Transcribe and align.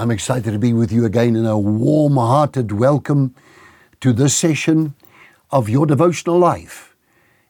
I'm 0.00 0.12
excited 0.12 0.52
to 0.52 0.60
be 0.60 0.72
with 0.72 0.92
you 0.92 1.04
again 1.04 1.34
in 1.34 1.44
a 1.44 1.58
warm 1.58 2.18
hearted 2.18 2.70
welcome 2.70 3.34
to 4.00 4.12
this 4.12 4.32
session 4.32 4.94
of 5.50 5.68
your 5.68 5.86
devotional 5.86 6.38
life. 6.38 6.94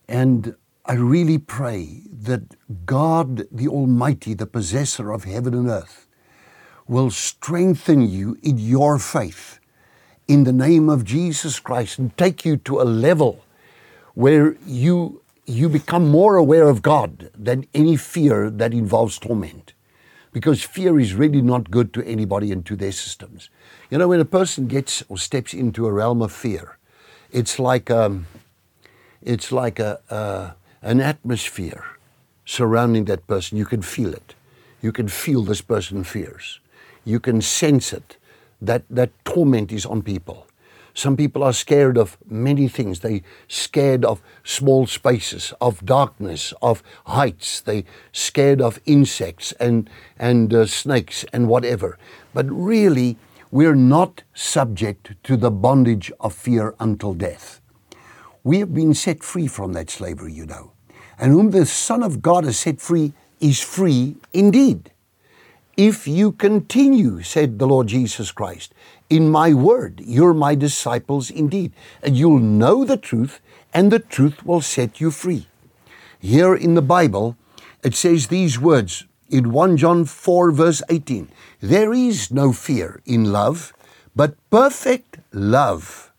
And 0.09 0.57
I 0.87 0.95
really 0.95 1.37
pray 1.37 2.05
that 2.11 2.57
God, 2.87 3.47
the 3.53 3.69
Almighty, 3.69 4.33
the 4.33 4.47
possessor 4.47 5.13
of 5.13 5.25
heaven 5.25 5.53
and 5.53 5.69
earth, 5.69 6.07
will 6.87 7.11
strengthen 7.11 8.09
you 8.09 8.39
in 8.43 8.57
your 8.57 8.99
faith 8.99 9.61
in 10.27 10.45
the 10.45 10.53
name 10.55 10.89
of 10.89 11.05
Jesus 11.05 11.61
Christ 11.61 11.99
and 11.99 12.17
take 12.17 12.47
you 12.47 12.57
to 12.57 12.81
a 12.81 12.85
level 12.85 13.45
where 14.15 14.57
you, 14.65 15.21
you 15.45 15.69
become 15.69 16.09
more 16.09 16.37
aware 16.37 16.71
of 16.71 16.81
God 16.81 17.31
than 17.37 17.67
any 17.75 17.97
fear 17.97 18.49
that 18.49 18.73
involves 18.73 19.19
torment 19.19 19.75
because 20.33 20.63
fear 20.63 20.99
is 20.99 21.15
really 21.15 21.43
not 21.43 21.71
good 21.71 21.93
to 21.95 22.05
anybody 22.05 22.53
and 22.53 22.65
to 22.67 22.77
their 22.77 22.93
systems. 22.93 23.51
You 23.91 23.99
know, 23.99 24.09
when 24.09 24.21
a 24.21 24.25
person 24.25 24.67
gets 24.67 25.03
or 25.09 25.19
steps 25.19 25.55
into 25.55 25.87
a 25.87 25.93
realm 25.93 26.23
of 26.23 26.33
fear, 26.33 26.77
it's 27.31 27.59
like 27.59 27.91
um, 27.91 28.27
it's 29.23 29.53
like 29.53 29.79
a, 29.79 30.55
an 30.83 31.01
atmosphere 31.01 31.85
surrounding 32.45 33.05
that 33.07 33.27
person. 33.27 33.59
You 33.59 33.67
can 33.67 33.83
feel 33.83 34.13
it. 34.13 34.35
You 34.81 34.93
can 34.93 35.09
feel 35.09 35.43
this 35.43 35.61
person 35.61 36.05
fears. 36.05 36.61
You 37.05 37.21
can 37.21 37.41
sense 37.41 37.93
it. 37.93 38.17
That 38.61 38.83
that 38.91 39.11
torment 39.25 39.73
is 39.73 39.87
on 39.87 40.03
people. 40.03 40.48
Some 40.95 41.17
people 41.17 41.43
are 41.43 41.53
scared 41.53 41.97
of 41.97 42.17
many 42.27 42.69
things. 42.69 43.01
They 43.01 43.23
scared 43.47 44.05
of 44.05 44.23
small 44.43 44.87
spaces, 44.87 45.53
of 45.61 45.85
darkness, 45.85 46.53
of 46.61 46.83
heights. 47.07 47.61
They 47.61 47.85
scared 48.13 48.61
of 48.61 48.81
insects 48.85 49.53
and 49.53 49.89
and 50.19 50.53
uh, 50.53 50.67
snakes 50.67 51.25
and 51.33 51.49
whatever. 51.49 51.99
But 52.35 52.47
really, 52.51 53.17
we're 53.51 53.75
not 53.75 54.23
subject 54.35 55.15
to 55.25 55.37
the 55.37 55.51
bondage 55.51 56.13
of 56.21 56.35
fear 56.35 56.75
until 56.81 57.15
death. 57.15 57.61
We 58.45 58.59
have 58.59 58.75
been 58.75 58.95
set 58.95 59.23
free 59.23 59.47
from 59.47 59.73
that 59.73 59.91
slavery, 59.91 60.33
you 60.33 60.47
know. 60.47 60.73
And 61.19 61.33
whom 61.33 61.51
the 61.51 61.67
Son 61.67 62.03
of 62.03 62.23
God 62.23 62.45
has 62.45 62.59
set 62.59 62.81
free 62.81 63.13
is 63.41 63.61
free 63.61 64.17
indeed. 64.33 64.91
If 65.77 66.09
you 66.09 66.33
continue, 66.33 67.23
said 67.23 67.59
the 67.59 67.67
Lord 67.67 67.87
Jesus 67.87 68.33
Christ, 68.33 68.75
in 69.11 69.31
my 69.31 69.55
word, 69.55 70.01
you're 70.05 70.35
my 70.35 70.55
disciples 70.55 71.31
indeed, 71.31 71.73
and 72.03 72.17
you'll 72.17 72.39
know 72.39 72.85
the 72.85 72.97
truth, 72.97 73.41
and 73.73 73.91
the 73.91 73.99
truth 73.99 74.45
will 74.45 74.61
set 74.61 75.01
you 75.01 75.11
free. 75.11 75.47
Here 76.19 76.55
in 76.55 76.75
the 76.75 76.83
Bible, 76.83 77.37
it 77.83 77.95
says 77.95 78.27
these 78.27 78.59
words 78.59 79.07
in 79.31 79.53
1 79.53 79.77
John 79.77 80.05
4, 80.05 80.51
verse 80.53 80.83
18 80.91 81.29
There 81.61 81.93
is 81.93 82.31
no 82.31 82.53
fear 82.53 83.01
in 83.07 83.33
love, 83.33 83.73
but 84.15 84.37
perfect 84.51 85.19
love 85.33 86.13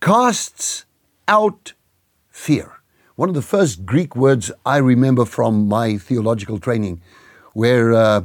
casts 0.00 0.84
out 1.26 1.72
fear. 2.28 2.72
One 3.16 3.30
of 3.30 3.34
the 3.34 3.42
first 3.42 3.86
Greek 3.86 4.14
words 4.14 4.52
I 4.64 4.76
remember 4.76 5.24
from 5.24 5.66
my 5.68 5.96
theological 5.96 6.58
training, 6.58 7.00
where 7.54 7.94
uh, 7.94 8.22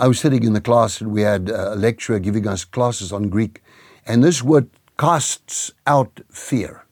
I 0.00 0.08
was 0.08 0.18
sitting 0.18 0.44
in 0.44 0.54
the 0.54 0.62
class 0.62 1.02
and 1.02 1.12
we 1.12 1.20
had 1.20 1.50
a 1.50 1.74
lecturer 1.74 2.18
giving 2.18 2.48
us 2.48 2.64
classes 2.64 3.12
on 3.12 3.28
Greek, 3.28 3.62
and 4.06 4.24
this 4.24 4.42
word 4.42 4.70
casts 4.98 5.72
out 5.86 6.20
fear. 6.30 6.86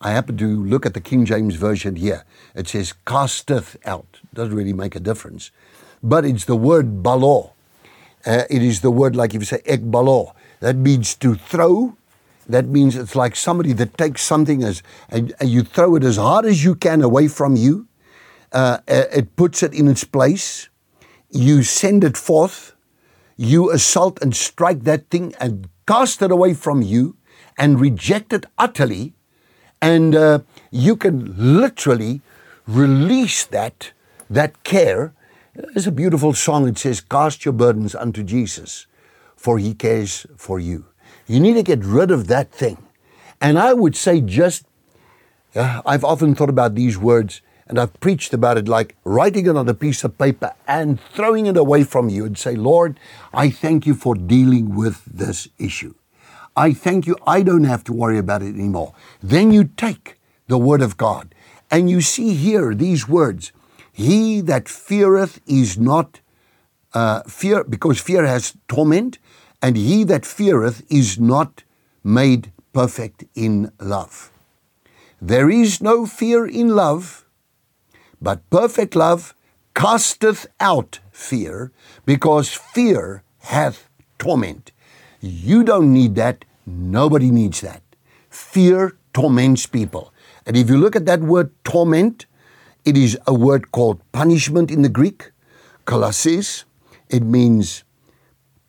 I 0.00 0.10
happen 0.10 0.36
to 0.38 0.64
look 0.64 0.84
at 0.84 0.92
the 0.92 1.00
King 1.00 1.24
James 1.24 1.54
Version 1.54 1.94
here. 1.94 2.24
It 2.56 2.66
says 2.66 2.92
casteth 3.06 3.76
out. 3.86 4.18
Doesn't 4.34 4.56
really 4.56 4.72
make 4.72 4.96
a 4.96 5.00
difference. 5.00 5.52
But 6.02 6.24
it's 6.24 6.44
the 6.44 6.56
word 6.56 7.04
balo. 7.04 7.52
Uh, 8.26 8.42
it 8.50 8.62
is 8.64 8.80
the 8.80 8.90
word 8.90 9.14
like 9.14 9.32
if 9.32 9.42
you 9.42 9.46
say 9.46 9.62
ek 9.64 9.82
balo. 9.82 10.34
That 10.58 10.74
means 10.74 11.14
to 11.16 11.36
throw. 11.36 11.96
That 12.48 12.66
means 12.66 12.96
it's 12.96 13.14
like 13.14 13.36
somebody 13.36 13.74
that 13.74 13.96
takes 13.96 14.22
something 14.22 14.64
as 14.64 14.82
and, 15.08 15.32
and 15.38 15.48
you 15.48 15.62
throw 15.62 15.94
it 15.94 16.02
as 16.02 16.16
hard 16.16 16.46
as 16.46 16.64
you 16.64 16.74
can 16.74 17.00
away 17.00 17.28
from 17.28 17.54
you. 17.54 17.86
Uh, 18.50 18.78
uh 18.88 19.04
it 19.12 19.36
puts 19.36 19.62
it 19.62 19.72
in 19.72 19.86
its 19.86 20.02
place 20.02 20.69
you 21.30 21.62
send 21.62 22.04
it 22.04 22.16
forth, 22.16 22.74
you 23.36 23.70
assault 23.70 24.20
and 24.20 24.34
strike 24.34 24.80
that 24.80 25.08
thing 25.10 25.34
and 25.40 25.68
cast 25.86 26.22
it 26.22 26.30
away 26.30 26.54
from 26.54 26.82
you 26.82 27.16
and 27.58 27.80
reject 27.80 28.32
it 28.32 28.46
utterly, 28.58 29.14
and 29.80 30.14
uh, 30.14 30.40
you 30.70 30.96
can 30.96 31.34
literally 31.36 32.20
release 32.66 33.44
that 33.46 33.92
that 34.28 34.62
care. 34.62 35.12
There's 35.54 35.86
a 35.86 35.92
beautiful 35.92 36.32
song. 36.32 36.68
It 36.68 36.78
says, 36.78 37.00
"Cast 37.00 37.44
your 37.44 37.54
burdens 37.54 37.94
unto 37.94 38.22
Jesus, 38.22 38.86
for 39.36 39.58
He 39.58 39.74
cares 39.74 40.26
for 40.36 40.58
you." 40.58 40.84
You 41.26 41.40
need 41.40 41.54
to 41.54 41.62
get 41.62 41.84
rid 41.84 42.10
of 42.10 42.26
that 42.26 42.52
thing, 42.52 42.78
and 43.40 43.58
I 43.58 43.72
would 43.72 43.96
say 43.96 44.20
just. 44.20 44.66
Uh, 45.52 45.82
I've 45.84 46.04
often 46.04 46.36
thought 46.36 46.48
about 46.48 46.76
these 46.76 46.96
words 46.96 47.42
and 47.70 47.78
I've 47.78 47.98
preached 48.00 48.34
about 48.34 48.58
it 48.58 48.66
like 48.66 48.96
writing 49.04 49.46
it 49.46 49.56
on 49.56 49.68
a 49.68 49.74
piece 49.74 50.02
of 50.02 50.18
paper 50.18 50.52
and 50.66 51.00
throwing 51.14 51.46
it 51.46 51.56
away 51.56 51.84
from 51.84 52.08
you 52.08 52.24
and 52.24 52.36
say, 52.36 52.56
Lord, 52.56 52.98
I 53.32 53.48
thank 53.48 53.86
you 53.86 53.94
for 53.94 54.16
dealing 54.16 54.74
with 54.74 55.04
this 55.04 55.48
issue. 55.56 55.94
I 56.56 56.72
thank 56.72 57.06
you, 57.06 57.16
I 57.28 57.42
don't 57.42 57.64
have 57.64 57.84
to 57.84 57.92
worry 57.92 58.18
about 58.18 58.42
it 58.42 58.56
anymore. 58.56 58.92
Then 59.22 59.52
you 59.52 59.70
take 59.76 60.18
the 60.48 60.58
word 60.58 60.82
of 60.82 60.96
God 60.96 61.32
and 61.70 61.88
you 61.88 62.00
see 62.00 62.34
here 62.34 62.74
these 62.74 63.08
words 63.08 63.52
He 63.92 64.40
that 64.40 64.68
feareth 64.68 65.40
is 65.46 65.78
not 65.78 66.20
uh, 66.92 67.22
fear, 67.22 67.62
because 67.62 68.00
fear 68.00 68.26
has 68.26 68.56
torment, 68.66 69.18
and 69.62 69.76
he 69.76 70.02
that 70.04 70.26
feareth 70.26 70.82
is 70.90 71.20
not 71.20 71.62
made 72.02 72.50
perfect 72.72 73.22
in 73.36 73.70
love. 73.78 74.32
There 75.22 75.48
is 75.48 75.80
no 75.80 76.04
fear 76.06 76.46
in 76.46 76.70
love 76.70 77.24
but 78.20 78.48
perfect 78.50 78.94
love 78.94 79.34
casteth 79.74 80.46
out 80.60 81.00
fear, 81.10 81.72
because 82.04 82.52
fear 82.52 83.22
hath 83.40 83.88
torment. 84.18 84.72
You 85.20 85.64
don't 85.64 85.92
need 85.92 86.14
that. 86.16 86.44
Nobody 86.66 87.30
needs 87.30 87.60
that. 87.60 87.82
Fear 88.28 88.96
torments 89.12 89.66
people. 89.66 90.12
And 90.46 90.56
if 90.56 90.68
you 90.68 90.76
look 90.76 90.96
at 90.96 91.06
that 91.06 91.20
word 91.20 91.52
torment, 91.64 92.26
it 92.84 92.96
is 92.96 93.18
a 93.26 93.34
word 93.34 93.72
called 93.72 94.00
punishment 94.12 94.70
in 94.70 94.82
the 94.82 94.88
Greek, 94.88 95.30
kolasis. 95.86 96.64
It 97.08 97.22
means 97.22 97.84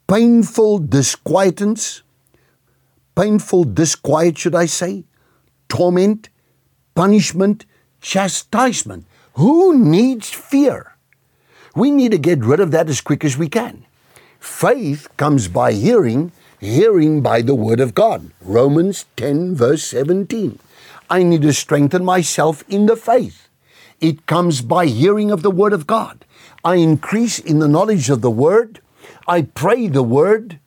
painful 0.08 0.80
disquietance, 0.80 2.04
painful 3.16 3.66
disquiet, 3.66 4.38
should 4.38 4.56
I 4.56 4.66
say, 4.66 5.06
torment, 5.70 6.30
punishment, 6.96 7.66
chastisement. 8.02 9.06
Who 9.42 9.76
needs 9.76 10.30
fear? 10.30 10.94
We 11.76 11.90
need 11.90 12.12
to 12.12 12.20
get 12.20 12.46
rid 12.46 12.60
of 12.60 12.70
that 12.70 12.90
as 12.90 13.02
quick 13.02 13.26
as 13.26 13.40
we 13.40 13.50
can. 13.50 13.88
Faith 14.40 15.08
comes 15.18 15.48
by 15.48 15.74
hearing, 15.74 16.32
hearing 16.60 17.22
by 17.22 17.42
the 17.42 17.56
Word 17.56 17.80
of 17.80 17.96
God. 17.96 18.30
Romans 18.40 19.06
10, 19.18 19.56
verse 19.56 19.84
17. 19.86 20.60
I 21.10 21.24
need 21.24 21.42
to 21.42 21.54
strengthen 21.54 22.06
myself 22.06 22.64
in 22.70 22.86
the 22.86 22.96
faith. 22.96 23.50
It 24.00 24.28
comes 24.28 24.62
by 24.62 24.86
hearing 24.86 25.32
of 25.32 25.42
the 25.42 25.50
Word 25.50 25.74
of 25.74 25.88
God. 25.88 26.24
I 26.64 26.76
increase 26.76 27.40
in 27.40 27.58
the 27.58 27.68
knowledge 27.68 28.12
of 28.12 28.22
the 28.22 28.30
Word. 28.30 28.80
I 29.28 29.42
pray 29.42 29.88
the 29.88 30.04
Word. 30.04 30.60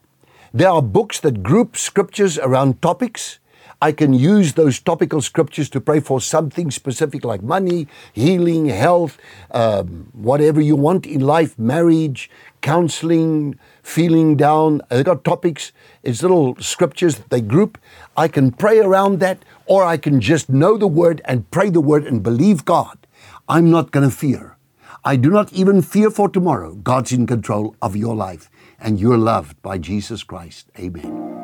There 0.52 0.70
are 0.70 0.82
books 0.82 1.20
that 1.20 1.44
group 1.44 1.76
scriptures 1.76 2.40
around 2.40 2.82
topics. 2.82 3.38
I 3.84 3.92
can 3.92 4.14
use 4.14 4.54
those 4.54 4.80
topical 4.80 5.20
scriptures 5.20 5.68
to 5.68 5.78
pray 5.78 6.00
for 6.00 6.18
something 6.18 6.70
specific 6.70 7.22
like 7.22 7.42
money, 7.42 7.86
healing, 8.14 8.64
health, 8.70 9.18
um, 9.50 10.08
whatever 10.14 10.58
you 10.58 10.74
want 10.74 11.04
in 11.04 11.20
life, 11.20 11.58
marriage, 11.58 12.30
counseling, 12.62 13.58
feeling 13.82 14.38
down. 14.38 14.80
They've 14.88 15.04
got 15.04 15.22
topics, 15.22 15.72
it's 16.02 16.22
little 16.22 16.56
scriptures 16.60 17.16
that 17.16 17.28
they 17.28 17.42
group. 17.42 17.76
I 18.16 18.26
can 18.26 18.52
pray 18.52 18.78
around 18.80 19.20
that, 19.20 19.44
or 19.66 19.84
I 19.84 19.98
can 19.98 20.18
just 20.18 20.48
know 20.48 20.78
the 20.78 20.86
word 20.86 21.20
and 21.26 21.50
pray 21.50 21.68
the 21.68 21.82
word 21.82 22.06
and 22.06 22.22
believe 22.22 22.64
God. 22.64 22.96
I'm 23.50 23.70
not 23.70 23.90
going 23.90 24.08
to 24.08 24.16
fear. 24.16 24.56
I 25.04 25.16
do 25.16 25.28
not 25.28 25.52
even 25.52 25.82
fear 25.82 26.08
for 26.10 26.30
tomorrow. 26.30 26.74
God's 26.74 27.12
in 27.12 27.26
control 27.26 27.76
of 27.82 27.96
your 27.96 28.16
life, 28.16 28.48
and 28.80 28.98
you're 28.98 29.18
loved 29.18 29.60
by 29.60 29.76
Jesus 29.76 30.22
Christ. 30.22 30.70
Amen. 30.78 31.43